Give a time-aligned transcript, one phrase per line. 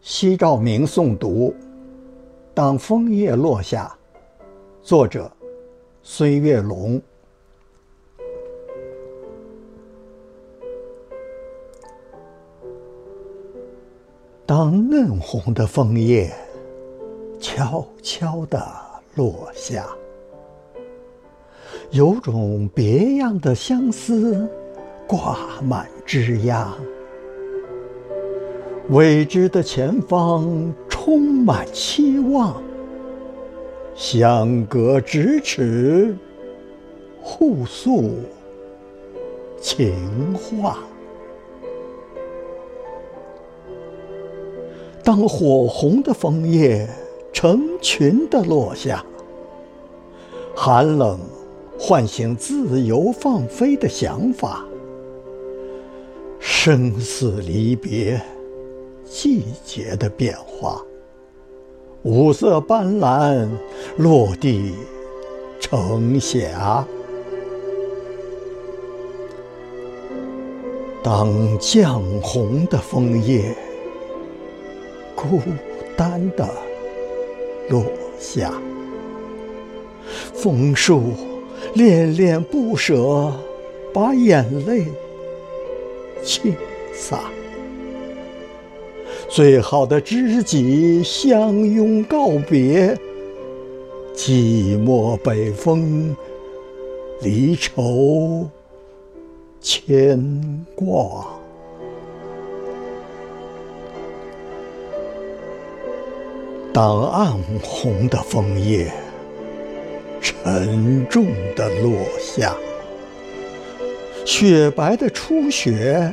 [0.00, 1.50] 西照明诵读
[2.54, 3.96] 《当枫叶落下》，
[4.86, 5.30] 作者
[6.02, 7.00] 孙月龙。
[14.44, 16.30] 当嫩红的枫叶
[17.40, 18.60] 悄悄地
[19.14, 19.86] 落下，
[21.90, 24.46] 有种别样的相思
[25.12, 26.72] 挂满枝桠。
[28.88, 32.62] 未知的前方充满期望，
[33.94, 36.16] 相隔咫尺，
[37.20, 38.08] 互诉
[39.60, 40.78] 情话。
[45.04, 46.88] 当火红的枫叶
[47.34, 49.04] 成群的落下，
[50.56, 51.18] 寒冷
[51.78, 54.64] 唤醒自由放飞的想法，
[56.64, 58.22] 生死离别。
[59.04, 60.80] 季节的变化，
[62.04, 63.48] 五色斑斓
[63.96, 64.72] 落地
[65.58, 66.86] 成霞。
[71.02, 71.28] 当
[71.58, 73.52] 绛红的枫叶
[75.16, 75.40] 孤
[75.96, 76.48] 单的
[77.70, 77.84] 落
[78.20, 78.52] 下，
[80.32, 81.02] 枫树
[81.74, 83.32] 恋恋不舍，
[83.92, 84.86] 把眼泪
[86.22, 86.54] 倾
[86.92, 87.20] 洒。
[89.28, 92.96] 最好的知己相拥告别，
[94.14, 96.14] 寂寞北风，
[97.22, 98.46] 离愁
[99.60, 101.26] 牵挂。
[106.74, 108.90] 当暗红的枫叶
[110.20, 112.56] 沉重的落下，
[114.24, 116.12] 雪白的初雪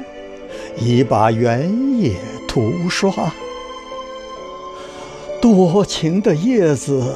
[0.77, 2.13] 已把原野。
[2.51, 3.31] 涂刷，
[5.39, 7.15] 多情的叶子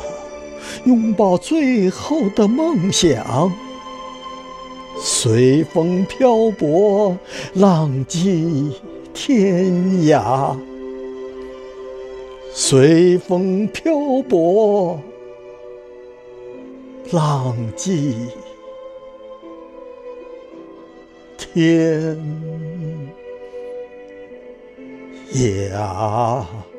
[0.86, 3.52] 拥抱最后的梦想，
[5.02, 7.18] 随风漂泊，
[7.56, 8.74] 浪迹
[9.12, 9.66] 天
[10.06, 10.56] 涯。
[12.54, 13.92] 随风漂
[14.30, 15.02] 泊，
[17.10, 18.16] 浪迹
[21.54, 22.18] 天。
[25.34, 26.73] 涯。